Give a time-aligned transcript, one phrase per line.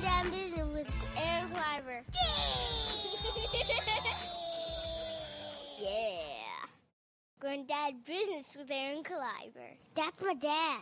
[0.00, 2.00] Grown Dad Business with Aaron Kleiber.
[5.80, 6.66] yeah.
[7.38, 9.76] Grown Dad Business with Aaron Kleiber.
[9.94, 10.80] That's my dad.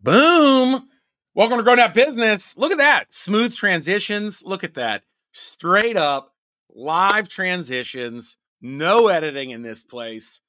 [0.00, 0.88] Boom.
[1.34, 2.56] Welcome to Grown Up Business.
[2.56, 3.12] Look at that.
[3.12, 4.42] Smooth transitions.
[4.42, 5.02] Look at that.
[5.32, 6.32] Straight up
[6.74, 8.38] live transitions.
[8.62, 10.40] No editing in this place.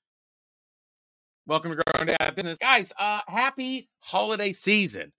[1.48, 2.58] Welcome to Grown Dad Business.
[2.60, 5.12] Guys, uh, happy holiday season.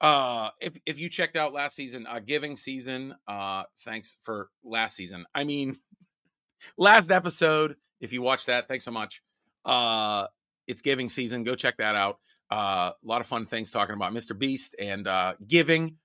[0.00, 4.94] Uh, if if you checked out last season, uh, giving season, uh, thanks for last
[4.94, 5.24] season.
[5.34, 5.76] I mean,
[6.78, 9.22] last episode, if you watched that, thanks so much.
[9.64, 10.26] Uh,
[10.66, 11.42] it's giving season.
[11.42, 12.18] Go check that out.
[12.50, 14.38] Uh, a lot of fun things talking about Mr.
[14.38, 15.96] Beast and uh, giving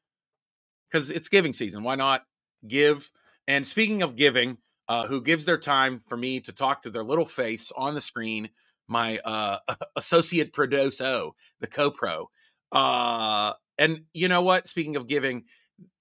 [0.92, 1.84] because it's giving season.
[1.84, 2.24] Why not
[2.68, 3.10] give?
[3.48, 7.04] And speaking of giving, uh, who gives their time for me to talk to their
[7.04, 8.50] little face on the screen?
[8.88, 9.60] My uh,
[9.96, 11.30] associate producer,
[11.60, 12.30] the co-pro.
[12.74, 14.68] Uh, and you know what?
[14.68, 15.44] Speaking of giving,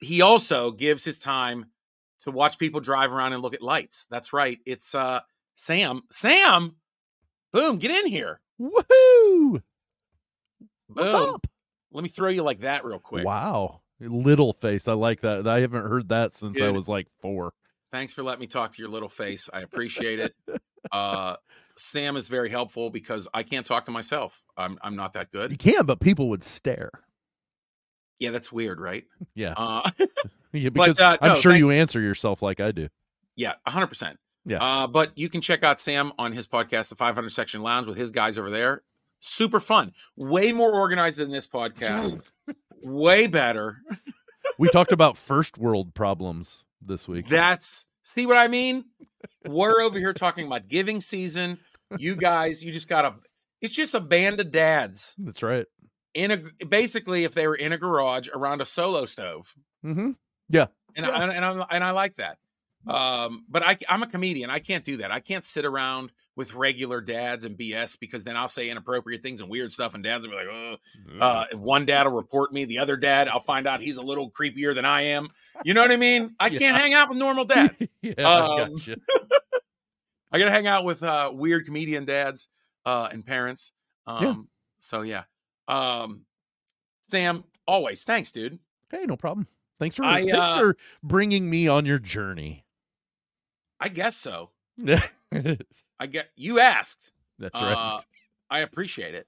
[0.00, 1.66] he also gives his time
[2.22, 4.06] to watch people drive around and look at lights.
[4.10, 4.58] That's right.
[4.66, 5.20] It's uh,
[5.54, 6.02] Sam.
[6.10, 6.76] Sam,
[7.52, 8.40] boom, get in here.
[8.60, 9.62] Woohoo!
[10.88, 11.34] What's Boom.
[11.34, 11.46] up?
[11.92, 13.24] Let me throw you like that real quick.
[13.24, 13.80] Wow.
[14.00, 14.88] Little face.
[14.88, 15.46] I like that.
[15.46, 17.52] I haven't heard that since I was like four.
[17.92, 19.48] Thanks for letting me talk to your little face.
[19.52, 20.34] I appreciate it.
[20.90, 21.36] Uh,
[21.82, 24.42] Sam is very helpful because I can't talk to myself.
[24.56, 25.50] I'm I'm not that good.
[25.50, 26.90] You can, but people would stare.
[28.18, 29.04] Yeah, that's weird, right?
[29.34, 29.54] Yeah.
[29.56, 29.90] Uh,
[30.54, 32.88] Yeah, But, because uh, I'm no, sure thank- you answer yourself like I do.
[33.36, 33.86] yeah, 100.
[33.86, 34.62] percent Yeah.
[34.62, 37.96] Uh, but you can check out Sam on his podcast, the 500 Section Lounge, with
[37.96, 38.82] his guys over there.
[39.20, 39.92] Super fun.
[40.14, 42.20] Way more organized than this podcast.
[42.82, 43.78] Way better.
[44.58, 47.28] We talked about first world problems this week.
[47.28, 48.84] That's see what I mean?
[49.48, 51.58] We're over here talking about giving season.
[51.98, 53.14] You guys, you just got a
[53.60, 55.66] it's just a band of dads That's right.
[56.14, 59.54] in a basically if they were in a garage around a solo stove.
[59.84, 60.00] Mm-hmm.
[60.00, 60.16] And
[60.48, 60.66] Yeah.
[61.08, 62.38] I, and I'm and I like that.
[62.86, 64.50] Um but I I'm a comedian.
[64.50, 65.12] I can't do that.
[65.12, 69.40] I can't sit around with regular dads and BS because then I'll say inappropriate things
[69.42, 70.76] and weird stuff and dads will be like, "Oh,
[71.20, 72.64] uh, one dad will report me.
[72.64, 75.28] The other dad, I'll find out he's a little creepier than I am.
[75.62, 76.34] You know what I mean?
[76.40, 76.58] I Yeah.
[76.58, 77.84] can't hang out with normal dads.
[78.02, 78.96] yeah, um, gotcha.
[80.32, 82.48] I got to hang out with uh, weird comedian dads
[82.86, 83.72] uh, and parents.
[84.06, 84.34] Um, Yeah.
[84.80, 85.24] So yeah,
[85.68, 86.22] um,
[87.08, 88.58] Sam, always thanks, dude.
[88.90, 89.46] Hey, no problem.
[89.78, 92.64] Thanks for I, thanks uh, for bringing me on your journey.
[93.78, 94.50] I guess so.
[95.32, 97.12] I get you asked.
[97.38, 97.72] That's right.
[97.72, 97.98] Uh,
[98.50, 99.26] I appreciate it.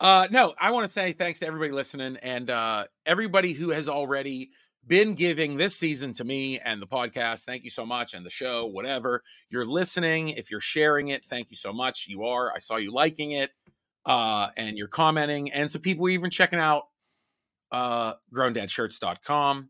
[0.00, 3.88] Uh, no, I want to say thanks to everybody listening and uh, everybody who has
[3.88, 4.50] already
[4.88, 7.44] been giving this season to me and the podcast.
[7.44, 8.14] Thank you so much.
[8.14, 12.06] And the show, whatever you're listening, if you're sharing it, thank you so much.
[12.08, 12.52] You are.
[12.54, 13.50] I saw you liking it
[14.06, 15.52] uh, and you're commenting.
[15.52, 16.84] And some people even checking out
[17.70, 19.68] uh, growndadshirts.com.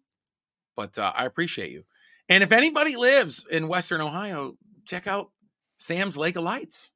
[0.77, 1.83] But uh, I appreciate you.
[2.29, 4.55] And if anybody lives in Western Ohio,
[4.85, 5.31] check out
[5.77, 6.91] Sam's Lake of Lights.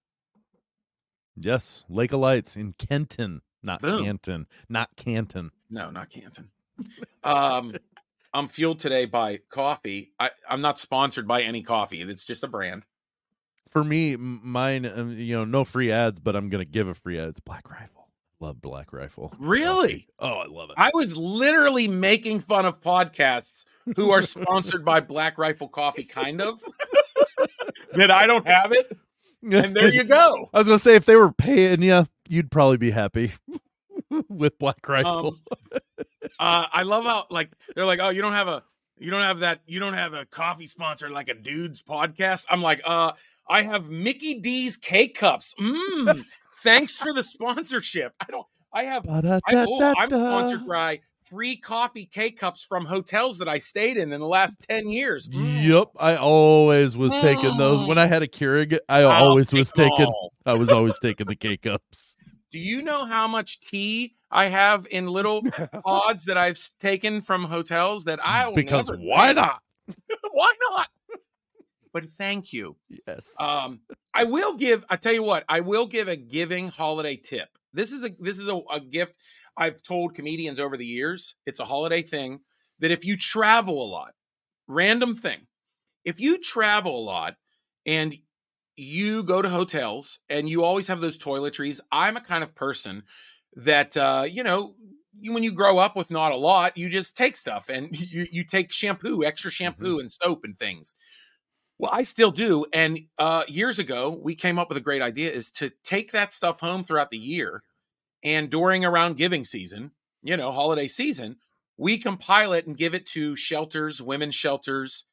[1.37, 4.05] yes, Lake of Lights in Kenton, not Boom.
[4.05, 5.51] Canton, not Canton.
[5.71, 6.51] No, not Canton.
[7.25, 7.75] Um,
[8.35, 10.13] I'm fueled today by coffee.
[10.19, 12.01] I, I'm not sponsored by any coffee.
[12.03, 12.85] It's just a brand.
[13.69, 17.19] For me, mine, um, you know, no free ads, but I'm gonna give a free
[17.19, 17.29] ad.
[17.29, 18.09] It's Black Rifle.
[18.41, 19.33] Love Black Rifle.
[19.39, 20.09] Really?
[20.19, 20.75] Oh, I love it.
[20.77, 23.65] I was literally making fun of podcasts
[23.97, 26.63] who are sponsored by Black Rifle Coffee, kind of.
[27.95, 28.97] that I don't have it.
[29.43, 30.51] And there you go.
[30.53, 33.33] I was gonna say if they were paying you, you'd probably be happy
[34.29, 35.39] with Black Rifle.
[35.73, 35.81] Um,
[36.43, 38.65] uh, I love how like they're like, oh, you don't have a
[38.99, 42.47] you don't have that you don't have a coffee sponsor like a dude's podcast.
[42.51, 43.13] I'm like, uh,
[43.49, 45.55] I have Mickey D's K cups.
[45.61, 46.25] Mmm.
[46.65, 48.13] thanks for the sponsorship.
[48.21, 48.47] I don't.
[48.73, 49.09] I have.
[49.09, 54.13] I, oh, I'm sponsored by three coffee K cups from hotels that I stayed in
[54.13, 55.29] in the last ten years.
[55.29, 55.63] Mm.
[55.63, 57.87] Yep, I always was taking those.
[57.87, 60.07] When I had a Keurig, I I'll always was taking.
[60.07, 60.33] all.
[60.45, 62.17] I was always taking the K cups.
[62.53, 65.43] Do you know how much tea I have in little
[65.85, 69.63] pods that I've taken from hotels that I will Because why not?
[70.31, 70.89] why not?
[71.93, 72.77] But thank you.
[73.07, 73.35] Yes.
[73.39, 73.81] Um,
[74.15, 74.85] I will give.
[74.89, 77.49] I tell you what, I will give a giving holiday tip.
[77.73, 79.17] This is a this is a, a gift
[79.57, 81.35] I've told comedians over the years.
[81.47, 82.41] It's a holiday thing
[82.81, 84.13] that if you travel a lot,
[84.69, 85.47] random thing,
[86.05, 87.37] if you travel a lot
[87.87, 88.17] and
[88.77, 93.05] you go to hotels and you always have those toiletries, I'm a kind of person
[93.57, 94.75] that uh, you know.
[95.21, 98.27] You, when you grow up with not a lot, you just take stuff and you
[98.33, 100.95] you take shampoo, extra shampoo, and soap and things.
[101.79, 102.65] Well, I still do.
[102.73, 106.33] And uh, years ago, we came up with a great idea is to take that
[106.33, 107.63] stuff home throughout the year.
[108.25, 109.93] And during around giving season,
[110.23, 111.37] you know, holiday season,
[111.79, 115.05] we compile it and give it to shelters, women's shelters,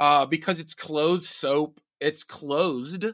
[0.00, 1.80] uh, because it's clothes soap.
[2.00, 3.06] It's closed,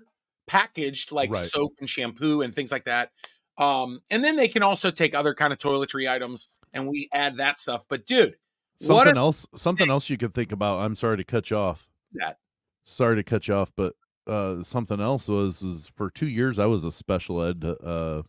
[0.47, 1.49] packaged like Right.
[1.49, 3.11] soap and shampoo and things like that.
[3.59, 7.39] Um, and then they can also take other kind of toiletry items and we add
[7.39, 7.85] that stuff.
[7.89, 8.37] But dude,
[8.79, 9.47] Something else.
[9.55, 10.81] Something else you could think about.
[10.81, 11.89] I'm sorry to cut you off.
[12.13, 12.39] that
[12.85, 13.95] Sorry to cut you off, but
[14.27, 18.23] uh, something else was is for two years I was a special ed uh,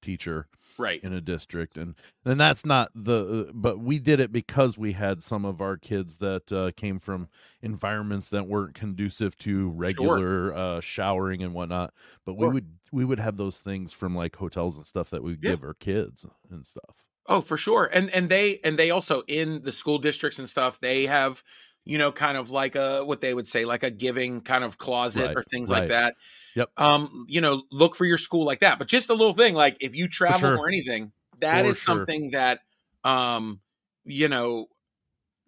[0.00, 0.48] teacher
[0.78, 1.02] right.
[1.02, 1.94] in a district, and
[2.24, 3.48] and that's not the.
[3.48, 6.98] Uh, but we did it because we had some of our kids that uh, came
[6.98, 7.28] from
[7.62, 11.92] environments that weren't conducive to regular uh, showering and whatnot.
[12.24, 15.32] But we would we would have those things from like hotels and stuff that we
[15.32, 15.50] Yeah.
[15.50, 17.04] give our kids and stuff.
[17.28, 17.90] Oh, for sure.
[17.92, 21.42] And and they and they also in the school districts and stuff, they have,
[21.86, 24.76] you know, kind of like a what they would say, like a giving kind of
[24.76, 25.80] closet Right, or things right.
[25.80, 26.16] like that.
[26.56, 26.70] Yep.
[26.76, 28.78] Um, you know, look for your school like that.
[28.78, 30.58] But just a little thing, like if you travel sure.
[30.58, 31.96] or anything, that For is sure.
[31.96, 32.60] something that
[33.04, 33.60] um,
[34.04, 34.66] you know,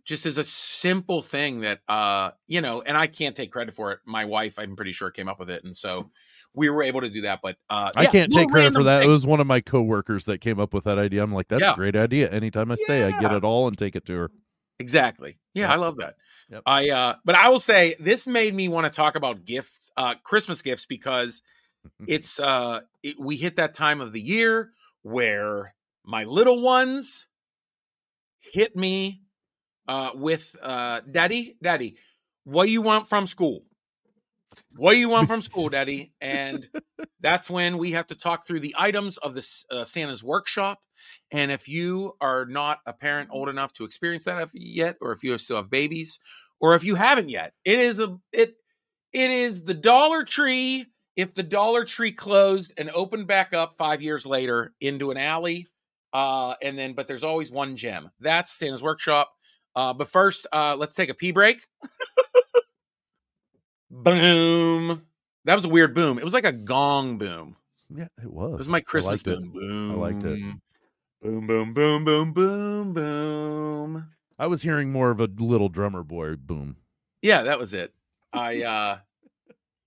[0.04, 3.92] just as a simple thing that uh, you know, and I can't take credit for
[3.92, 3.98] it.
[4.06, 5.64] My wife, I'm pretty sure, came up with it.
[5.64, 6.10] And so
[6.54, 7.40] we were able to do that.
[7.42, 9.02] But uh I yeah, can't take credit for that.
[9.02, 11.22] It was one of my coworkers that came up with that idea.
[11.22, 11.72] I'm like, that's Yeah.
[11.72, 12.30] a great idea.
[12.30, 14.30] Anytime I stay, I get it all and take it to her.
[14.78, 15.38] Exactly.
[15.54, 15.72] Yeah.
[15.72, 16.14] I love that.
[16.50, 16.62] Yep.
[16.66, 20.14] I uh but I will say this made me want to talk about gifts, uh
[20.22, 21.42] Christmas gifts because
[22.06, 24.70] it's uh it, we hit that time of the year
[25.02, 25.74] where
[26.04, 27.28] my little ones
[28.40, 29.22] hit me
[29.88, 31.96] uh with uh daddy, daddy,
[32.44, 33.64] what do you want from school?
[34.76, 36.12] What do you want from school, daddy?
[36.20, 36.68] And
[37.20, 40.80] that's when we have to talk through the items of this uh, Santa's workshop.
[41.30, 45.22] And if you are not a parent old enough to experience that yet, or if
[45.22, 46.18] you still have babies,
[46.60, 48.56] or if you haven't yet, it is a it
[49.12, 50.86] it is the Dollar Tree.
[51.16, 55.66] If the Dollar Tree closed and opened back up five years later into an alley,
[56.12, 58.10] uh, and then but there's always one gem.
[58.20, 59.32] That's Santa's workshop.
[59.74, 61.64] Uh, but first, uh, let's take a pee break.
[63.90, 65.02] boom.
[65.44, 66.18] That was a weird boom.
[66.18, 67.56] It was like a gong boom.
[67.94, 68.52] Yeah, it was.
[68.52, 69.40] It was my Christmas liked it.
[69.40, 69.52] boom.
[69.52, 69.90] Boom.
[69.90, 70.38] I liked it.
[71.22, 74.08] Boom, boom, boom, boom, boom, boom.
[74.38, 76.76] I was hearing more of a little drummer boy boom.
[77.22, 77.92] Yeah, that was it.
[78.32, 78.98] I uh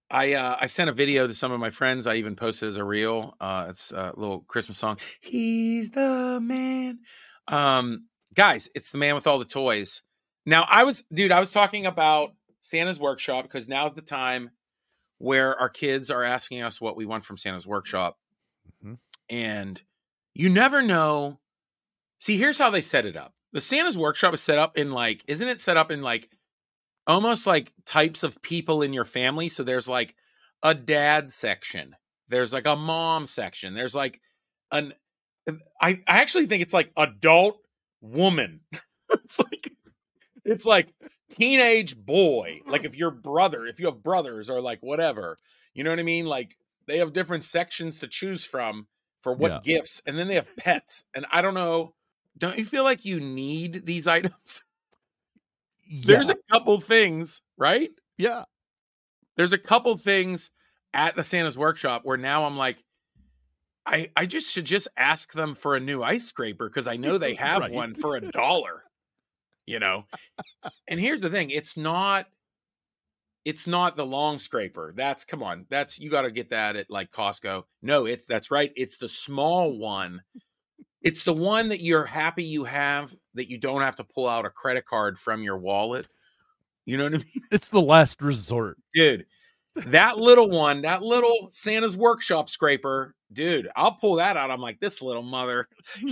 [0.10, 2.06] I uh I sent a video to some of my friends.
[2.06, 3.36] I even posted as a reel.
[3.40, 4.98] Uh it's a little Christmas song.
[5.22, 7.00] He's the man.
[7.48, 10.04] Um guys, it's the man with all the toys.
[10.46, 14.52] Now I was dude, I was talking about Santa's workshop because now's the time
[15.18, 18.18] where our kids are asking us what we want from Santa's workshop.
[18.84, 18.98] Mhm.
[19.30, 19.82] And
[20.34, 21.40] you never know.
[22.20, 23.34] See, here's how they set it up.
[23.52, 26.30] The Santa's workshop is set up in like, isn't it set up in like
[27.08, 29.50] almost like types of people in your family?
[29.50, 30.16] So there's like
[30.64, 31.96] a dad section,
[32.30, 34.22] there's like a mom section, there's like
[34.72, 34.94] an
[35.82, 37.60] I, I actually think it's like adult
[38.02, 38.62] woman.
[39.12, 39.74] it's like
[40.46, 40.94] it's like
[41.36, 42.62] teenage boy.
[42.68, 45.38] Like if your brother, if you have brothers or like whatever,
[45.74, 46.26] you know what I mean?
[46.26, 46.58] Like
[46.88, 48.88] they have different sections to choose from
[49.22, 49.60] for what Yeah.
[49.64, 51.06] gifts, and then they have pets.
[51.14, 51.94] And I don't know,
[52.38, 54.62] don't you feel like you need these items?
[56.04, 57.92] There's a couple things, right?
[58.18, 58.46] yeah.
[59.38, 60.52] There's a couple things
[60.94, 62.84] at the Santa's workshop where now I'm like,
[63.86, 67.18] I I just should just ask them for a new ice scraper because I know
[67.18, 67.72] they have Right.
[67.72, 68.84] one for a dollar.
[69.66, 70.06] You know,
[70.88, 72.28] and here's the thing: it's not,
[73.46, 74.94] it's not the long scraper.
[74.96, 77.64] That's come on, that's you got to get that at like Costco.
[77.82, 78.72] No, it's that's right.
[78.76, 80.22] It's the small one.
[81.02, 84.46] It's the one that you're happy you have that you don't have to pull out
[84.46, 86.08] a credit card from your wallet.
[86.86, 87.26] You know what I mean?
[87.52, 88.78] It's the last resort.
[88.94, 89.26] dude
[89.76, 94.80] that little one that little santa's workshop scraper dude i'll pull that out i'm like
[94.80, 95.68] this little mother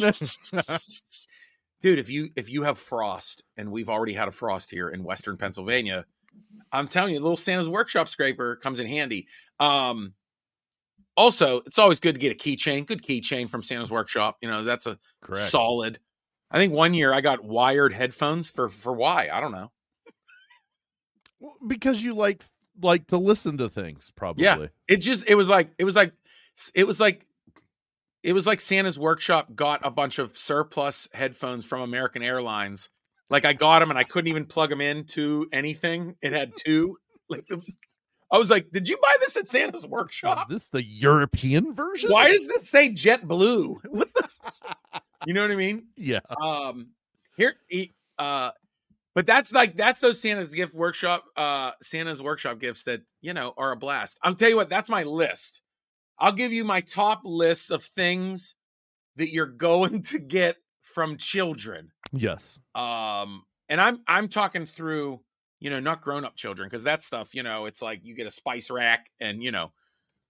[1.81, 5.03] dude if you if you have frost and we've already had a frost here in
[5.03, 6.05] western pennsylvania
[6.71, 9.27] i'm telling you the little santa's workshop scraper comes in handy.
[9.59, 10.13] Um
[11.17, 14.63] also it's always good to get a keychain good keychain from santa's workshop you know
[14.63, 15.49] that's a Correct.
[15.49, 15.99] solid.
[16.51, 19.29] I think one year i got wired headphones for for why?
[19.31, 19.71] I don't know.
[21.39, 22.43] Well, because you like
[22.81, 24.43] like to listen to things, probably.
[24.43, 26.13] yeah it just it was like it was like
[26.73, 27.25] it was like
[28.23, 32.89] it was like Santa's workshop got a bunch of surplus headphones from American Airlines.
[33.29, 36.15] Like I got them and I couldn't even plug them into anything.
[36.21, 36.97] It had two.
[37.29, 37.61] Like the,
[38.31, 40.51] I was like, "Did you buy this at Santa's workshop?
[40.51, 42.11] Is this the European version?
[42.11, 43.75] Why does this say JetBlue?
[43.89, 44.29] What the?
[45.27, 45.87] You know what I mean?
[45.97, 46.21] Yeah.
[46.41, 46.91] um
[47.35, 47.53] here
[48.17, 48.51] uh
[49.15, 53.53] but that's like that's those santa's gift workshop uh santa's workshop gifts that you know
[53.57, 55.61] are a blast i'll tell you what that's my list
[56.19, 58.55] i'll give you my top list of things
[59.17, 62.59] that you're going to get from children Yes.
[62.75, 65.21] Um, and I'm I'm talking through,
[65.59, 68.27] you know, not grown up children because that stuff, you know, it's like you get
[68.27, 69.71] a spice rack and you know,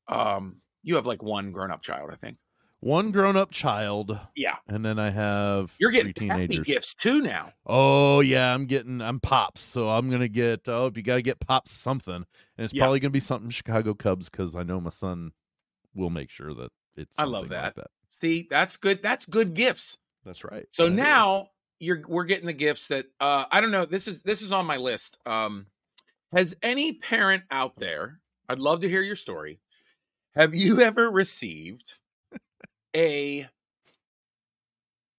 [0.08, 2.38] um, you have like one grown up child, I think.
[2.82, 6.66] One grown up child, Yeah, and then I have you're getting teenagers.
[6.66, 7.54] gifts too now.
[7.66, 10.68] Oh yeah, I'm getting I'm pops, so I'm gonna get.
[10.68, 12.26] Oh, if you got to get pops something, and
[12.58, 12.86] it's Yeah.
[12.86, 15.32] probably gonna be something Chicago Cubs because I know my son
[15.94, 17.18] will make sure that it's.
[17.18, 17.88] I love something like that.
[18.10, 19.02] See, that's good.
[19.02, 19.98] That's good gifts.
[20.26, 20.66] That's right.
[20.70, 20.98] So That is.
[20.98, 21.48] now
[21.80, 23.86] you're we're getting the gifts that uh I don't know.
[23.86, 25.18] This is this is on my list.
[25.26, 25.68] Um
[26.32, 29.60] has any parent out there, I'd love to hear your story.
[30.36, 31.96] Have you ever received
[32.96, 33.48] a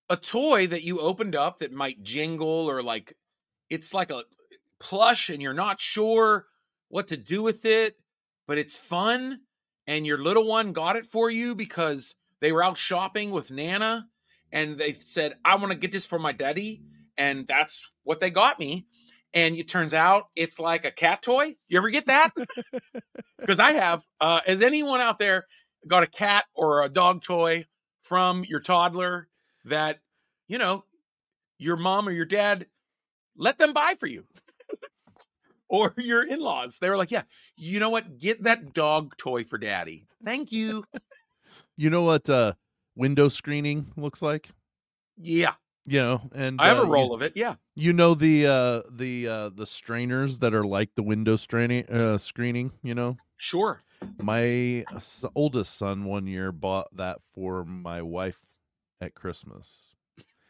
[0.08, 3.16] a toy that you opened up that might jingle or like
[3.70, 4.24] it's like a
[4.78, 6.46] plush and you're not sure
[6.88, 7.96] what to do with it,
[8.46, 9.40] but it's fun
[9.90, 14.06] and your little one got it for you because they were out shopping with Nana
[14.52, 16.80] and they said, I want to get this for my daddy.
[17.18, 18.87] And that's what they got me.
[19.35, 21.56] And it turns out it's like a cat toy.
[21.66, 22.30] You ever get that?
[23.40, 24.04] Because I have.
[24.20, 25.47] Uh, has anyone out there
[25.88, 27.64] got a cat or a dog toy
[28.02, 29.28] from your toddler
[29.64, 30.00] that,
[30.47, 30.85] you know,
[31.56, 32.66] your mom or your dad
[33.35, 34.25] let them buy for you?
[35.70, 36.78] Or your in laws.
[36.78, 37.22] They were like, yeah,
[37.56, 38.18] you know what?
[38.18, 40.06] Get that dog toy for daddy.
[40.24, 40.84] Thank you.
[41.76, 42.52] you know what uh
[42.94, 44.50] window screening looks like.
[45.16, 45.54] Yeah.
[45.86, 47.32] You know, and I have uh, a you- roll of it.
[47.36, 47.54] Yeah.
[47.74, 52.18] You know the uh the uh the strainers that are like the window straining uh
[52.18, 53.16] screening, you know?
[53.38, 53.80] Sure.
[54.18, 58.40] My s- oldest son one year bought that for my wife
[59.00, 59.94] at Christmas.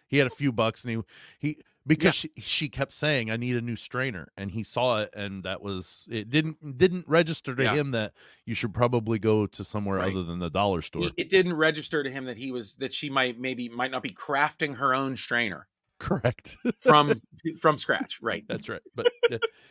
[0.08, 1.04] He had a few bucks and
[1.38, 4.98] he he because she, she kept saying I need a new strainer and he saw
[5.00, 7.74] it and that was it didn't didn't register to Yeah.
[7.74, 8.12] him that
[8.44, 10.10] you should probably go to somewhere Right.
[10.12, 11.02] other than the dollar store.
[11.02, 14.02] He- it didn't register to him that he was that she might maybe might not
[14.02, 15.66] be crafting her own strainer
[15.98, 16.56] Correct.
[16.80, 17.20] from
[17.60, 18.20] from scratch.
[18.22, 18.44] Right.
[18.48, 18.82] That's right.
[18.94, 19.08] But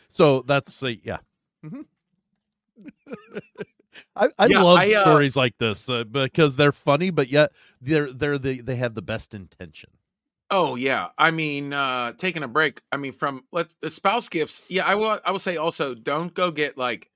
[0.09, 1.17] so that's uh, yeah.
[1.65, 1.85] Mhm.
[4.15, 7.51] I, I Yeah, love I, uh, stories like this uh, because they're funny, but yet
[7.81, 9.89] they're they're the they have the best intention.
[10.51, 11.07] Oh yeah.
[11.17, 12.81] I mean, uh taking a break.
[12.91, 14.61] I mean, from let the spouse gifts.
[14.69, 15.19] Yeah, I will.
[15.25, 17.09] I will say also, don't go get like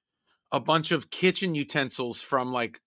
[0.51, 2.79] a bunch of kitchen utensils from like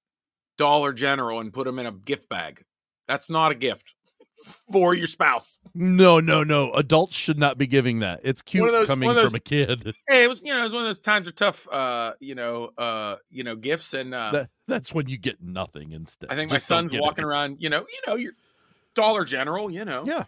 [0.57, 2.63] Dollar General and put them in a gift bag.
[3.09, 3.93] That's not a gift
[4.73, 5.59] for your spouse.
[5.75, 6.71] No, no, no.
[6.73, 8.21] Adults should not be giving that.
[8.23, 9.95] It's cute those- coming of from a kid.
[10.09, 11.67] Hey, it was you know it was one of those times are tough.
[11.69, 15.91] Uh, you know, uh, you know, gifts and uh, that, that's when you get nothing
[15.91, 16.31] instead.
[16.31, 17.27] I think my Just don't son's walking it.
[17.27, 18.33] around, you know, you know, your
[18.95, 20.05] Dollar General, you know.
[20.07, 20.23] Yeah.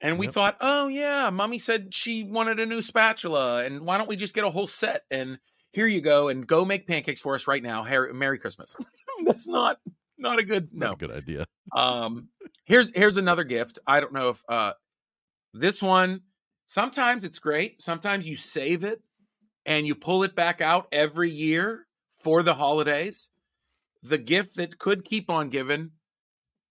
[0.00, 0.34] And we Yep.
[0.34, 4.34] thought, oh yeah, mommy said she wanted a new spatula, and why don't we just
[4.34, 5.02] get a whole set?
[5.10, 5.38] And
[5.72, 7.82] here you go, and go make pancakes for us right now.
[7.82, 8.76] Harry, Merry Christmas.
[9.24, 9.80] That's not
[10.16, 10.92] not a good Not no.
[10.92, 11.46] a good idea.
[11.72, 12.28] Um,
[12.64, 13.78] here's here's another gift.
[13.86, 14.72] I don't know if uh
[15.52, 16.22] this one.
[16.66, 17.80] Sometimes it's great.
[17.80, 19.02] Sometimes you save it
[19.64, 21.86] and you pull it back out every year
[22.20, 23.30] for the holidays.
[24.02, 25.92] The gift that could keep on giving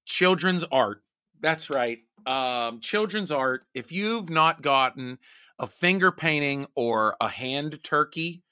[0.05, 1.03] children's art.
[1.39, 1.99] That's right.
[2.27, 3.65] Um, children's art.
[3.73, 5.17] If you've not gotten
[5.57, 8.43] a finger painting or a hand turkey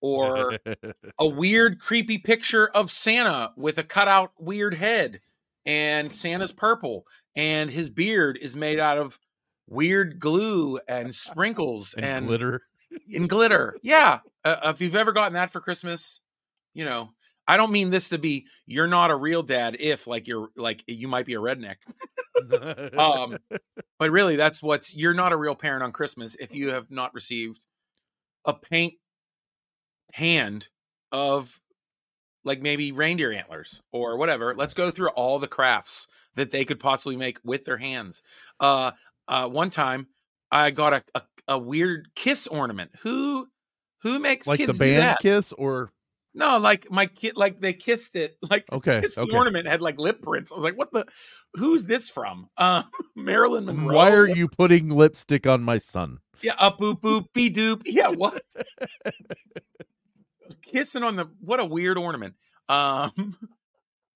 [0.00, 0.58] or
[1.18, 5.20] a weird, creepy picture of Santa with a cutout weird head,
[5.66, 9.18] and Santa's purple, and his beard is made out of
[9.66, 12.62] weird glue and sprinkles and, and, glitter.
[13.12, 13.76] and glitter.
[13.82, 16.20] Yeah, uh, if you've ever gotten that for Christmas,
[16.72, 17.10] you know.
[17.46, 20.82] I don't mean this to be you're not a real dad if like you're like
[20.86, 21.76] you might be a redneck.
[22.98, 23.38] Um
[23.98, 27.14] but really that's what's you're not a real parent on Christmas if you have not
[27.14, 27.66] received
[28.44, 28.94] a paint
[30.12, 30.68] hand
[31.12, 31.60] of
[32.44, 34.54] like maybe reindeer antlers or whatever.
[34.54, 38.22] Let's go through all the crafts that they could possibly make with their hands.
[38.60, 38.92] Uh
[39.28, 40.08] uh one time
[40.50, 42.90] I got a a, a weird kiss ornament.
[43.02, 43.48] Who
[44.02, 45.90] who makes like the band kiss or
[46.36, 49.98] No, like my kid like they kissed it like okay, kiss the ornament had like
[49.98, 50.50] lip prints.
[50.50, 51.06] I was like, what the
[51.54, 52.48] who's this from?
[52.56, 52.82] Uh
[53.14, 53.94] Marilyn Monroe.
[53.94, 56.18] Why are you putting lipstick on my son?
[56.42, 57.82] Yeah, up boop boop be doop.
[57.94, 58.42] Yeah, what?
[60.62, 62.34] Kissing on the what a weird ornament.
[62.68, 63.36] Um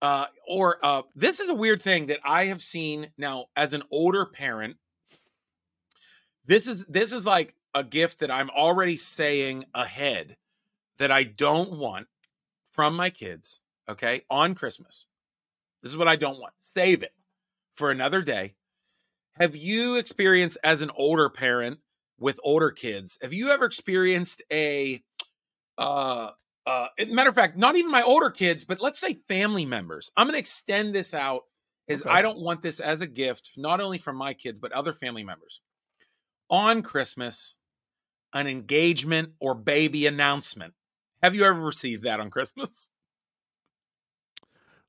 [0.03, 3.85] uh or uh this is a weird thing that I have seen now as an
[3.93, 4.77] older parent.
[6.47, 10.37] This is this is like a gift that I'm already saying ahead
[10.99, 12.07] that I don't want
[12.73, 15.07] from my kids, okay, on Christmas.
[15.83, 16.55] This is what I don't want.
[16.59, 17.13] Save it
[17.77, 18.55] for another day.
[19.41, 21.79] Have you experienced as an older parent
[22.19, 23.19] with older kids?
[23.23, 25.03] Have you ever experienced a
[25.79, 26.31] uh
[26.67, 30.11] uh matter of fact, not even my older kids, but let's say family members.
[30.17, 31.43] I'm going to extend this out
[31.87, 32.11] is Okay.
[32.11, 35.25] I don't want this as a gift not only from my kids but other family
[35.25, 35.61] members.
[36.51, 37.55] on Christmas
[38.35, 40.75] an engagement or baby announcement.
[41.23, 42.89] Have you ever received that on Christmas?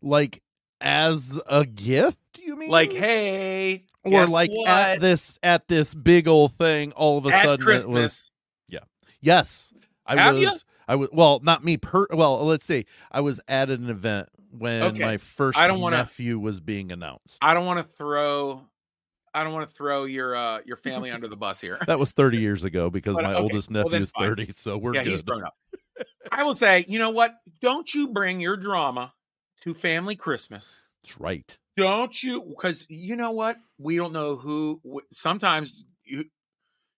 [0.01, 0.41] Like
[0.81, 2.69] as a gift, you mean?
[2.69, 4.67] Like, hey, or like what?
[4.69, 7.89] at this at this big old thing, all of a At sudden Christmas.
[7.89, 8.31] it was
[8.69, 8.79] Yeah.
[9.21, 9.74] yes.
[10.05, 10.51] I Have was ya?
[10.88, 12.86] I was well, not me per well, let's see.
[13.12, 15.03] I was at an event when Okay.
[15.03, 17.38] my first I don't wanna- nephew was being announced.
[17.41, 18.65] I don't want to throw
[19.33, 21.77] I don't want to throw your uh your family under the bus here.
[21.88, 24.77] That was 30 years ago because But, my okay, oldest nephew then is 30, so
[24.77, 25.12] we're yeah, good.
[25.12, 25.55] he's grown up.
[26.31, 27.35] I will say, you know what?
[27.61, 29.13] Don't you bring your drama
[29.61, 30.79] to family Christmas.
[31.03, 31.57] That's right.
[31.77, 32.41] Don't you?
[32.41, 33.57] Because you know what?
[33.77, 34.81] We don't know who.
[35.11, 36.25] Sometimes you,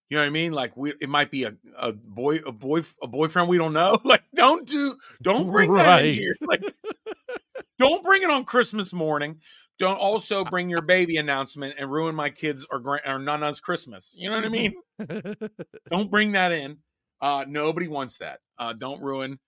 [0.10, 0.53] you know what I mean.
[0.53, 4.00] Like we, it might be a, a boy, a boy, a boyfriend we don't know.
[4.03, 6.36] Like don't do, don't bring that in here.
[6.41, 6.63] Like
[7.79, 9.39] don't bring it on Christmas morning.
[9.79, 14.13] Don't also bring your baby announcement and ruin my kids or grand or nana's Christmas.
[14.15, 14.74] You know what I mean?
[15.89, 16.77] don't bring that in.
[17.22, 18.40] Uh, nobody wants that.
[18.58, 19.40] Uh, don't ruin.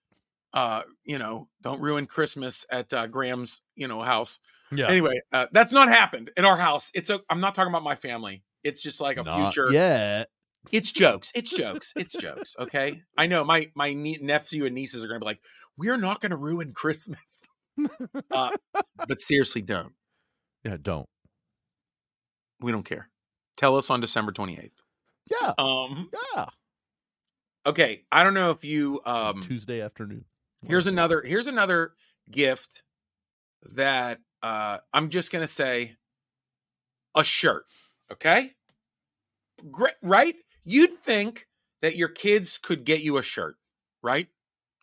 [0.53, 4.39] Uh, you know, don't ruin Christmas at uh, Graham's, you know, house
[4.75, 4.89] yeah.
[4.89, 7.95] anyway uh, that's not happened in our house it's a i'm not talking about my
[7.95, 10.23] family it's just like a Not future Yeah.
[10.71, 15.03] it's jokes it's jokes it's jokes okay i know my my nie- nephew and nieces
[15.03, 15.41] are gonna be like
[15.77, 17.47] we're not gonna ruin christmas
[18.31, 18.49] uh,
[19.07, 19.93] but seriously don't
[20.63, 21.07] Yeah, don't.
[22.59, 23.09] we don't care
[23.57, 24.71] tell us on december 28th
[25.29, 25.53] Yeah.
[25.57, 26.45] um Yeah.
[27.65, 30.25] Okay i don't know if you um Tuesday afternoon.
[30.67, 31.93] here's another here's another
[32.29, 32.83] gift
[33.73, 35.95] that uh i'm just gonna say
[37.15, 37.65] a shirt
[38.11, 38.51] okay?
[39.71, 40.35] Great, right?
[40.63, 41.47] You'd think
[41.81, 43.55] that your kids could get you a shirt
[44.01, 44.27] right?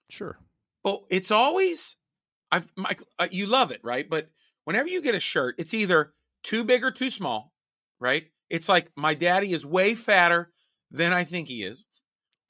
[0.09, 0.39] Sure.
[0.83, 1.97] but it's always
[2.51, 4.09] i've my, uh, you love it right?
[4.09, 4.29] But
[4.65, 7.53] whenever you get a shirt it's either too big or too small
[8.01, 8.25] right?
[8.49, 10.51] It's like my daddy is way fatter
[10.91, 11.87] than i think he is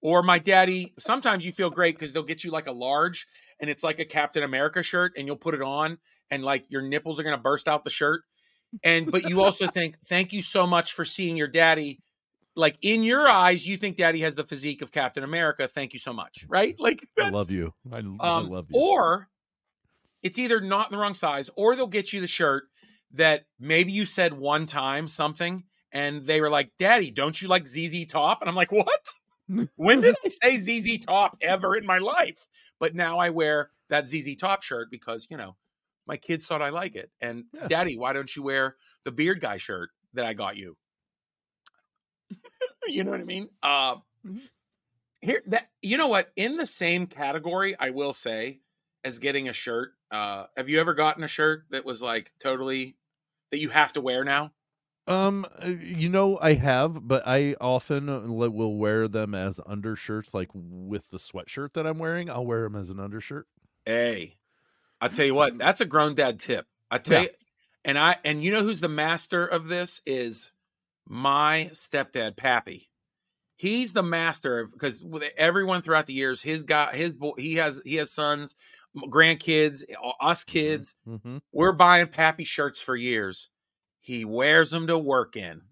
[0.02, 3.26] or my daddy sometimes you feel great because they'll get you like a large
[3.60, 5.98] and it's like a captain america shirt and you'll put it on
[6.30, 8.22] and like your nipples are going to burst out the shirt
[8.84, 12.00] and but you also think thank you so much for seeing your daddy
[12.56, 15.98] like in your eyes you think daddy has the physique of captain america thank you
[15.98, 17.74] so much right like I love you.
[17.92, 18.80] I, I um, love you.
[18.80, 19.28] Or
[20.22, 22.64] it's either not in the wrong size, or they'll get you the shirt
[23.12, 27.66] that maybe you said one time something, and they were like, "Daddy, don't you like
[27.66, 29.04] ZZ Top?" And I'm like, "What?
[29.76, 32.46] When did I say ZZ Top ever in my life?"
[32.78, 35.56] But now I wear that ZZ Top shirt because you know
[36.06, 37.10] my kids thought I like it.
[37.20, 37.68] And Yeah.
[37.68, 40.76] Daddy, why don't you wear the beard guy shirt that I got you?
[42.88, 43.48] you know what I mean?
[43.62, 44.50] Uh, Mhm.
[45.20, 48.60] here that you know what in the same category i will say
[49.04, 52.96] as getting a shirt uh have you ever gotten a shirt that was like totally
[53.50, 54.52] that you have to wear now
[55.11, 60.49] Um, uh, you know, I have, but I often will wear them as undershirts, like
[60.55, 62.31] with the sweatshirt that I'm wearing.
[62.31, 63.46] I'll wear them as an undershirt.
[63.87, 64.37] hey
[65.01, 67.25] i tell you what that's a grown dad tip i tell Yeah.
[67.25, 67.31] you
[67.87, 70.53] and i and you know who's the master of this is
[71.09, 72.90] my stepdad pappy
[73.57, 77.55] he's the master of because with everyone throughout the years his guy his boy he
[77.55, 78.55] has he has sons
[78.96, 79.83] grandkids
[80.20, 81.38] us kids Mm-hmm.
[81.53, 83.49] we're buying pappy shirts for years
[84.11, 85.62] he wears them to work in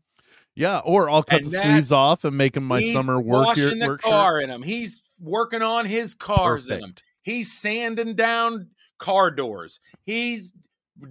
[0.55, 3.57] Yeah, or I'll cut And the that- sleeves off and make them my summer work
[3.57, 3.67] here.
[3.67, 4.63] washing the Work car in them.
[4.63, 6.95] He's working on his cars in them.
[7.23, 9.81] He's sanding down car doors.
[10.05, 10.53] He's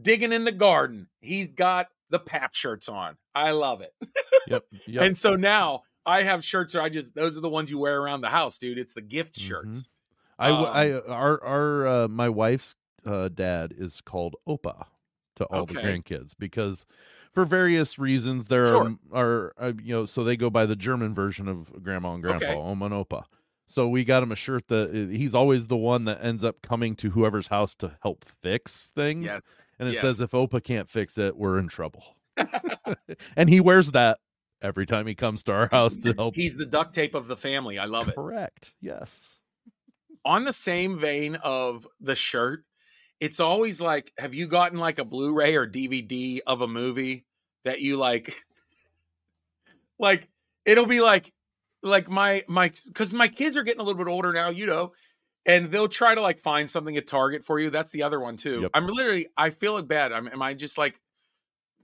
[0.02, 1.08] digging in the garden.
[1.22, 3.18] He's got the pap shirts on.
[3.36, 3.94] I love it.
[4.48, 4.63] Yep.
[4.88, 5.04] Yep.
[5.04, 8.02] And so now I have shirts that I just those are the ones you wear
[8.02, 8.78] around the house, dude.
[8.78, 9.42] It's the gift Mhm.
[9.48, 9.90] shirts.
[10.40, 14.86] I, w- I Um, our our uh, my wife's uh, dad is called Opa
[15.38, 16.86] to all the grandkids because
[17.38, 18.95] for various reasons there Sure.
[19.13, 22.23] are are uh, you know so they go by the German version of grandma and
[22.23, 22.56] grandpa Okay.
[22.56, 23.26] Oma and Opa.
[23.67, 26.63] So we got him a shirt that uh, he's always the one that ends up
[26.63, 29.26] coming to whoever's house to help fix things.
[29.26, 29.41] Yes.
[29.78, 30.02] And it yes.
[30.02, 32.04] says if Opa can't fix it, we're in trouble.
[33.36, 34.17] and he wears that
[34.63, 36.36] every time he comes to our house to help.
[36.36, 37.78] He's the duct tape of the family.
[37.78, 38.15] I love it.
[38.15, 38.73] correct.
[38.82, 39.38] Yes.
[40.26, 42.63] on the same vein of the shirt,
[43.19, 47.26] it's always like, have you gotten like a Blu-ray or DVD of a movie
[47.67, 48.34] that you like?
[49.99, 50.27] like
[50.65, 51.34] it'll be like,
[51.84, 54.93] like my my because my kids are getting a little bit older now, you know,
[55.45, 57.69] and they'll try to like find something at Target for you.
[57.69, 58.62] That's the other one too.
[58.63, 58.71] Yep.
[58.73, 60.12] I'm literally, I feel like bad.
[60.12, 60.99] I'm, am I just like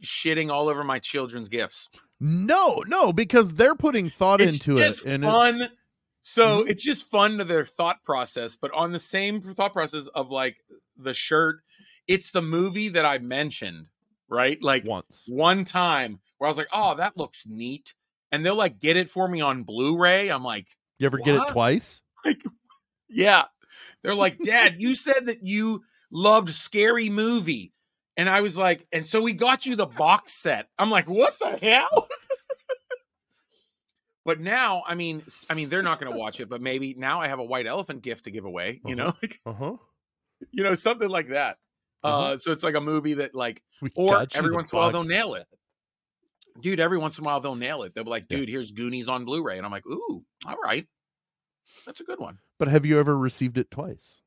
[0.04, 1.90] shitting all over my children's gifts?
[2.20, 5.62] No, no, because they're putting thought it's into it, and fun.
[5.62, 5.74] it's
[6.22, 6.70] So Mhm.
[6.70, 10.58] it's just fun to their thought process, but on the same thought process of like
[10.98, 11.62] the shirt,
[12.08, 13.88] it's the movie that I mentioned,
[14.30, 14.62] right?
[14.62, 15.26] Like once.
[15.28, 17.94] one time where I was like, "Oh, that looks neat,"
[18.32, 20.30] and they'll like get it for me on Blu-ray.
[20.30, 20.68] I'm like,
[21.00, 22.02] You ever get it twice?
[22.26, 22.42] Like,
[23.10, 23.46] yeah.
[24.02, 27.74] They're like, Dad, you said that you loved scary movie.
[28.16, 30.68] And I was like, and so we got you the box set.
[30.80, 32.08] I'm like, what the hell?
[34.26, 37.20] but now, I mean, I mean, they're not going to watch it, but maybe now
[37.20, 38.80] I have a white elephant gift to give away.
[38.86, 39.74] You know, like, Uh huh.
[40.52, 41.58] you know, something like that.
[42.04, 44.92] Uh, so it's like a movie that, like, We or every once in a while
[44.92, 45.48] they'll nail it.
[46.60, 47.94] Dude, every once in a while they'll nail it.
[47.96, 48.38] They'll be like, Yeah.
[48.38, 50.86] dude, here's Goonies on Blu-ray, and I'm like, ooh, all right,
[51.86, 52.40] that's a good one.
[52.60, 54.22] But have you ever received it twice?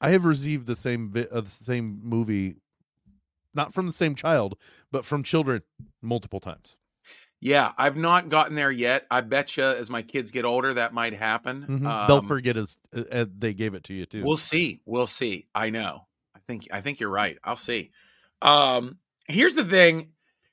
[0.00, 2.56] I have received the same vi- uh, the same movie,
[3.54, 4.58] not from the same child,
[4.90, 5.62] but from children
[6.02, 6.76] multiple times.
[7.44, 9.04] Yeah, I've not gotten there yet.
[9.10, 11.66] I bet you as my kids get older, that might happen.
[11.68, 12.06] Mhm.
[12.06, 14.22] They'll Um, forget as uh, uh, they gave it to you too.
[14.22, 14.80] We'll see.
[14.86, 15.48] We'll see.
[15.52, 16.06] I know.
[16.36, 16.68] I think.
[16.70, 17.36] I think you're right.
[17.42, 17.90] I'll see.
[18.42, 20.12] Um, here's the thing.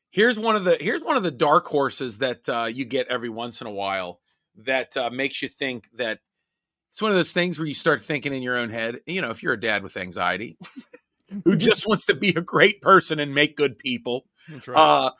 [0.09, 0.77] Here's one of the.
[0.81, 4.19] Here's one of the dark horses that uh, you get every once in a while
[4.55, 6.21] that uh, makes you think that
[6.91, 9.01] it's one of those things where you start thinking in your own head.
[9.05, 10.57] You know, if you're a dad with anxiety
[11.45, 15.11] who just wants to be a great person and make good people, That's uh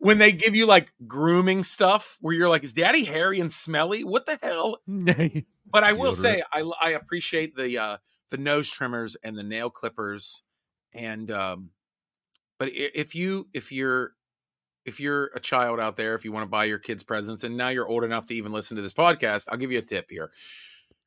[0.00, 4.02] when they give you like grooming stuff where you're like is daddy hairy and smelly?
[4.02, 4.78] What the hell?
[5.72, 7.96] But i will say i i appreciate the uh
[8.30, 10.42] the nose trimmers and the nail clippers
[10.92, 11.70] and um
[12.58, 14.14] but if you if you're
[14.84, 17.56] if you're a child out there if you want to buy your kids presents and
[17.56, 20.06] now you're old enough to even listen to this podcast i'll give you a tip
[20.10, 20.32] here.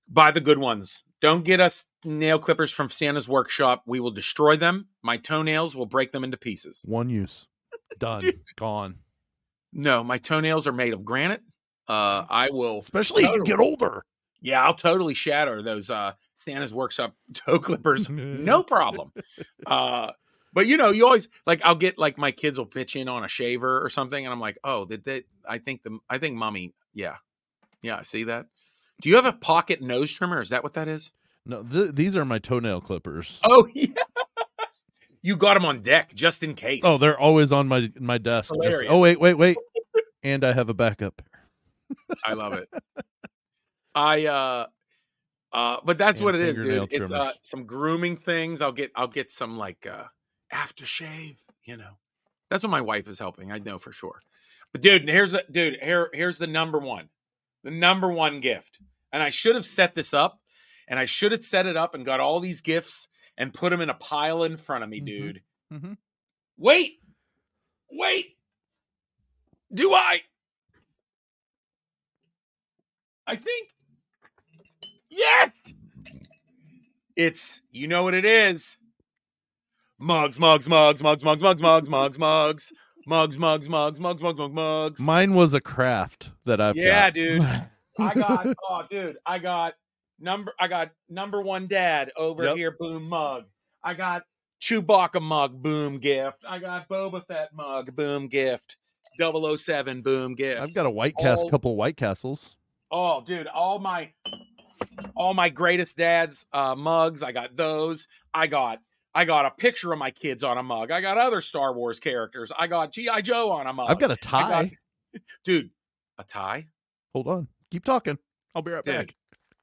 [0.08, 1.04] Buy the good ones.
[1.22, 3.84] Don't get us nail clippers from santa's workshop.
[3.86, 4.88] We will destroy them.
[5.02, 6.86] My toenails will break them into pieces.
[6.88, 7.48] One use,
[8.00, 8.42] done, Dude.
[8.58, 8.96] gone.
[9.72, 11.42] No, my toenails are made of granite.
[11.88, 14.04] Uh, I will, Especially you get older.
[14.42, 19.12] yeah, I'll totally shatter those uh, Santa's Workshop toe clippers, no problem.
[19.66, 20.12] Uh,
[20.54, 23.24] but you know, you always like I'll get like my kids will pitch in on
[23.24, 25.24] a shaver or something, and I'm like, oh, did they?
[25.48, 27.16] I think the I think mommy, yeah,
[27.82, 28.46] yeah, I see that.
[29.02, 30.40] Do you have a pocket nose trimmer?
[30.42, 31.12] Is that what that is?
[31.46, 33.40] No, th- these are my toenail clippers.
[33.44, 33.88] Oh yeah,
[35.24, 36.82] you got them on deck just in case.
[36.84, 38.54] Oh, they're always on my my desk.
[38.62, 39.58] Just- oh wait, wait, wait.
[40.22, 41.22] and I have a backup.
[42.24, 42.70] I love it.
[43.96, 44.66] I uh
[45.52, 46.88] uh but that's And what it is, dude.
[46.92, 48.62] It's uh some grooming things.
[48.62, 50.04] I'll get I'll get some like uh
[50.52, 51.98] aftershave, you know.
[52.50, 54.20] That's what my wife is helping, I know for sure.
[54.72, 57.10] But dude, here's the dude, here here's the number one.
[57.64, 58.80] The number one gift.
[59.12, 60.40] And I should have set this up
[60.88, 63.08] and I should have set it up and got all these gifts
[63.38, 65.06] and put them in a pile in front of me, Mhm.
[65.06, 65.44] dude.
[65.72, 65.98] Mhm.
[66.58, 67.00] Wait.
[67.92, 68.38] Wait.
[69.74, 70.22] Do I?
[73.26, 73.70] I think.
[75.10, 75.52] Yes.
[77.16, 78.78] It's you know what it is.
[80.00, 82.70] Mugs, mugs, mugs, mugs, mugs, mugs, mugs, mugs, mugs,
[83.08, 85.00] mugs, mugs, mugs, mugs, mugs, mugs, mugs.
[85.00, 87.14] Mine was a craft that I've Yeah, got.
[87.14, 87.42] dude.
[88.00, 89.76] I got oh dude, I got
[90.24, 92.56] number I got number one dad over Yep.
[92.58, 93.46] here, boom mug.
[93.84, 94.24] I got
[94.62, 96.38] Chewbacca mug, boom gift.
[96.48, 98.78] I got Boba Fett mug, boom gift.
[99.20, 100.60] 007 boom gift.
[100.62, 102.58] I've got a White Cast, couple White Castles.
[102.90, 104.12] Oh, dude, all my
[105.16, 108.08] all my greatest dads uh mugs, I got those.
[108.34, 108.80] I got
[109.16, 110.90] I got a picture of my kids on a mug.
[110.90, 112.52] I got other Star Wars characters.
[112.58, 113.22] I got G.I.
[113.22, 113.90] Joe on a mug.
[113.90, 114.72] I've got a tie.
[115.14, 115.70] got- dude,
[116.18, 116.66] a tie?
[117.14, 117.48] Hold on.
[117.70, 118.18] Keep talking.
[118.56, 119.16] I'll be right Dude, back.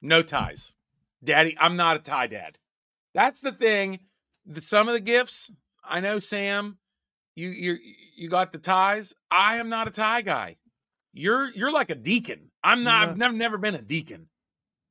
[0.03, 0.75] No ties.
[1.23, 2.59] Daddy, I'm not a tie dad.
[3.15, 4.01] That's the thing.
[4.47, 5.51] The, some of the gifts,
[5.85, 6.79] I know, Sam,
[7.37, 7.79] you you
[8.17, 9.15] you got the ties.
[9.31, 10.57] I am not a tie guy.
[11.13, 12.51] You're you're like a deacon.
[12.63, 13.09] I'm not.
[13.11, 14.29] I've never never been a deacon.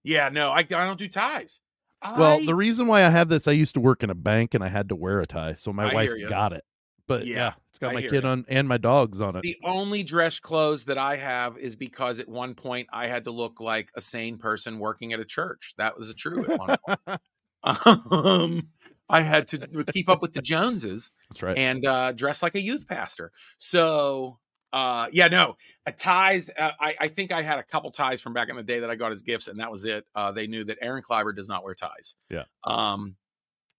[0.04, 1.60] Yeah, no, I, I don't do ties.
[2.04, 4.54] Well, I- the reason why I have this, I used to work in a bank
[4.54, 6.63] and I had to wear a tie, so my I wife got it.
[7.10, 9.41] But Yeah, yeah, it's got I my kid on and my dogs on it.
[9.41, 13.32] the only dress clothes that I have is because at one point I had to
[13.32, 15.74] look like a sane person working at a church.
[15.78, 17.22] That was a true at one point.
[18.12, 18.69] um,
[19.10, 21.58] I had to keep up with the Joneses That's right.
[21.58, 23.32] and uh, dress like a youth pastor.
[23.58, 24.38] So,
[24.72, 25.56] uh, yeah, no,
[25.88, 26.52] uh, ties.
[26.56, 28.89] Uh, I, I think I had a couple ties from back in the day that
[28.91, 30.06] I got as gifts, and that was it.
[30.13, 32.13] Uh, they knew that Aaron Kleiber does not wear ties.
[32.30, 32.43] Yeah.
[32.63, 33.15] Um,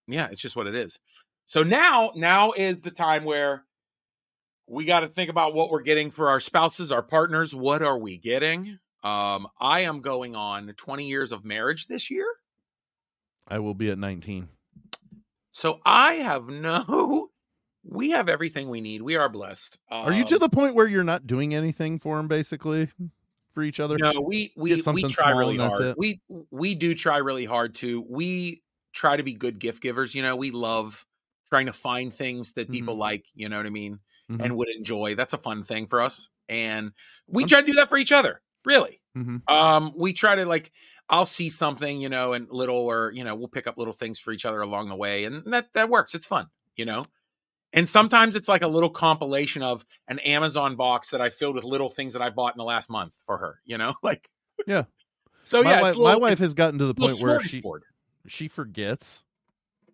[0.09, 0.99] yeah, it's just what it is.
[1.47, 3.65] So now, now is the time where
[4.69, 7.55] we got to think about what we're getting for our spouses, our partners.
[7.55, 8.79] What are we getting?
[9.03, 12.27] Um, I am going on 20 years of marriage this year.
[13.49, 14.49] I will be at 19.
[15.53, 17.31] So I have no,
[17.85, 19.03] we have everything we need.
[19.03, 19.79] We are blessed.
[19.91, 22.89] Are you to Um, the point where you're not doing anything for them, basically,
[23.53, 23.97] for each other?
[23.99, 25.81] No, we we we try really hard.
[25.81, 25.99] it?
[25.99, 28.05] We we do try really hard to.
[28.09, 30.15] We try to be good gift givers.
[30.15, 31.05] You know, we love
[31.51, 32.99] trying to find things that people Mhm.
[32.99, 33.27] like.
[33.35, 34.01] You know what I mean?
[34.31, 34.45] Mhm.
[34.45, 35.17] and would enjoy.
[35.17, 36.93] That's a fun thing for us, and
[37.27, 38.41] we try to do that for each other.
[38.65, 39.43] Really, Mhm.
[39.51, 40.71] um, we try to like.
[41.09, 44.21] I'll see something, you know, and little, or you know, we'll pick up little things
[44.21, 46.15] for each other along the way, and that that works.
[46.15, 47.03] It's fun, you know.
[47.73, 51.65] And sometimes it's like a little compilation of an Amazon box that I filled with
[51.65, 54.31] little things that I bought in the last month for her, you know, like
[54.67, 54.85] Yeah.
[55.43, 57.63] So my yeah, wife, it's my wife has gotten to the point where she
[58.29, 59.25] she forgets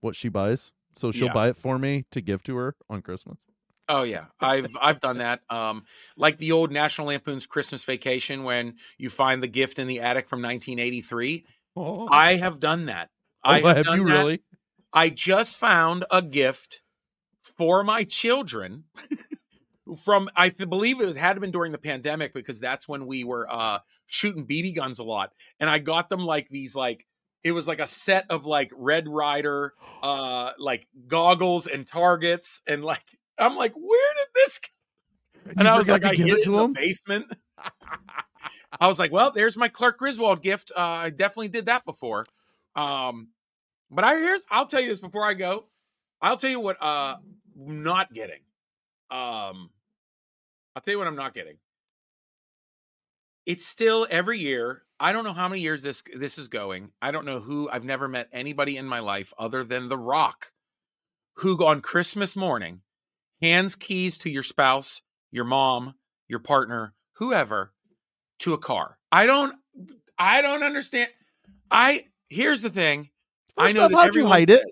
[0.01, 1.33] what she buys, so she'll Yeah.
[1.33, 3.39] buy it for me to give to her on Christmas.
[3.89, 5.43] Oh yeah, I've I've done that.
[5.49, 5.85] Um,
[6.17, 10.29] like the old National Lampoon's Christmas Vacation when you find the gift in the attic
[10.29, 11.47] from 1983.
[11.77, 13.11] Oh, I have done that.
[13.45, 14.13] I have, done you that.
[14.13, 14.43] really?
[14.93, 16.81] I just found a gift
[17.57, 18.85] for my children
[20.05, 23.79] from I believe it had been during the pandemic because that's when we were uh
[24.07, 27.07] shooting BB guns a lot and I got them like these like
[27.47, 32.85] it was like a set of like Red Ryder uh like goggles and targets and
[32.85, 33.05] like
[33.39, 34.71] I'm like where did this come?
[35.59, 37.27] and You I was like I give hid it in the basement
[38.81, 42.27] I was like well there's my Clark Griswold gift uh I definitely did that before
[42.75, 43.29] um
[43.91, 45.67] but I hear I'll tell you this before I go.
[46.21, 47.17] I'll tell you what uh
[47.69, 48.41] I'm not getting.
[49.11, 49.71] Um
[50.75, 51.59] I'll tell you what I'm not getting.
[53.47, 54.83] It's still every year.
[54.99, 56.91] I don't know how many years this this is going.
[57.03, 60.53] I don't know who I've never met anybody in my life other than The Rock
[61.37, 62.81] who on Christmas morning
[63.41, 65.95] hands keys to your spouse, your mom,
[66.29, 67.73] your partner, whoever
[68.41, 68.99] to a car.
[69.13, 69.55] I don't
[70.19, 71.11] I don't understand.
[71.71, 73.11] I here's the thing.
[73.57, 74.65] I know off, that how'd you hide it?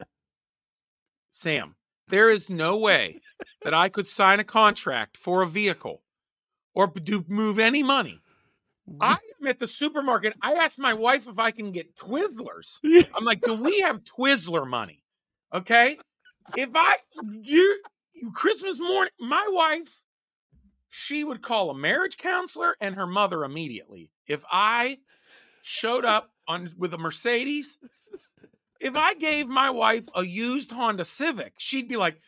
[1.31, 1.75] Sam,
[2.09, 3.21] there is no way
[3.63, 6.03] that I could sign a contract for a vehicle
[6.75, 8.21] or do move any money.
[9.01, 10.35] I am at the supermarket.
[10.43, 12.81] I asked my wife if I can get Twizzlers.
[13.15, 15.03] I'm like, do we have Twizzler money?
[15.53, 15.99] Okay.
[16.57, 16.97] If I
[17.41, 17.81] you
[18.35, 20.03] Christmas morning, my wife,
[20.91, 24.11] she would call a marriage counselor and her mother immediately.
[24.27, 24.99] If I
[25.63, 27.79] showed up on with a Mercedes,
[28.81, 32.19] if I gave my wife a used Honda Civic, she'd be like,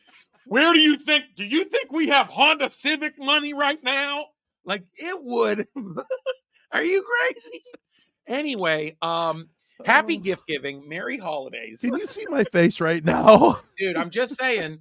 [0.47, 1.25] Where do you think?
[1.37, 4.27] Do you think we have Honda Civic money right now?
[4.64, 5.69] Like it would.
[6.72, 7.62] Are you crazy?
[8.26, 9.48] Anyway, um,
[9.85, 10.20] happy Oh.
[10.20, 11.81] gift giving, merry holidays.
[11.81, 13.61] Can you see my face right now?
[13.79, 14.81] Dude, I'm just saying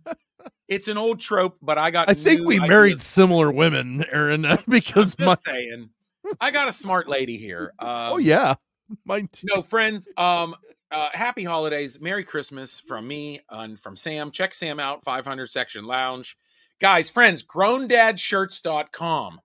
[0.67, 5.15] it's an old trope, but I got I think we married similar women, Aaron, because
[5.19, 5.89] I'm my saying.
[6.41, 7.71] I got a smart lady here.
[7.79, 8.55] Um, oh yeah,
[9.05, 9.45] mine too.
[9.53, 10.55] No, friends, um,
[10.91, 14.31] uh, happy holidays, Merry Christmas from me and from Sam.
[14.31, 16.35] Check Sam out, 500 section lounge.
[16.81, 19.39] Guys, friends, grown growndadshirts.com.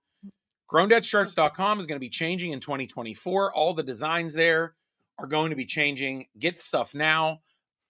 [0.70, 3.52] Growndadshirts.com is going to be changing in 2024.
[3.54, 4.74] All the designs there
[5.18, 6.26] are going to be changing.
[6.38, 7.40] Get stuff now.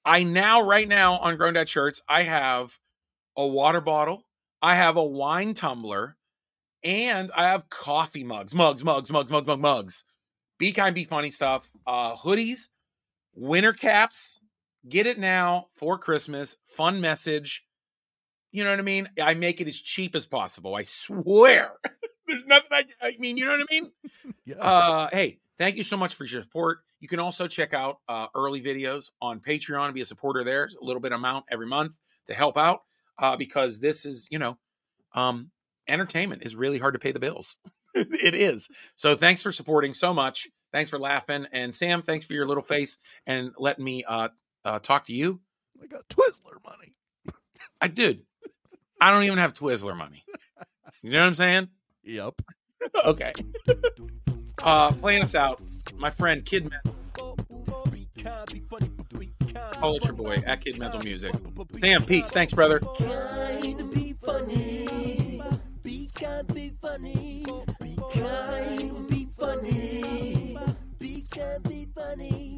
[0.04, 2.78] I now, right now on Grown Dad Shirts, I have
[3.36, 4.24] a water bottle,
[4.62, 6.16] I have a wine tumbler,
[6.82, 10.04] and I have coffee mugs, mugs, mugs, mugs, mugs, mugs, mugs.
[10.58, 11.70] Be kind, be funny stuff.
[11.86, 12.68] Uh, hoodies,
[13.34, 14.40] winter caps.
[14.88, 16.56] Get it now for Christmas.
[16.64, 17.66] Fun message.
[18.52, 19.08] You know what I mean?
[19.22, 20.74] I make it as cheap as possible.
[20.74, 21.72] I swear.
[22.30, 23.90] There's nothing I, I mean, you know what I mean?
[24.44, 24.56] Yeah.
[24.56, 26.78] Uh, hey, thank you so much for your support.
[26.98, 30.64] You can also check out uh, early videos on Patreon and be a supporter there.
[30.64, 31.92] It's a little bit amount every month
[32.26, 32.82] to help out
[33.18, 34.58] uh, because this is, you know,
[35.14, 35.50] um,
[35.88, 37.56] entertainment is really hard to pay the bills.
[37.94, 38.68] it is.
[38.96, 40.48] So thanks for supporting so much.
[40.72, 41.46] Thanks for laughing.
[41.52, 44.28] And Sam, thanks for your little face and letting me uh,
[44.64, 45.40] uh, talk to you.
[45.82, 46.94] I got Twizzler money.
[47.80, 48.22] I did.
[49.00, 50.24] I don't even have Twizzler money.
[51.02, 51.68] You know what I'm saying?
[52.04, 52.42] Yep.
[53.04, 53.32] okay.
[54.62, 55.60] Uh, playing us out,
[55.96, 56.96] my friend Kid Mental.
[59.72, 61.34] Call it your boy at Kid Mental Music.
[61.80, 62.30] Damn, peace.
[62.30, 62.80] Thanks, brother.
[71.62, 72.50] be funny.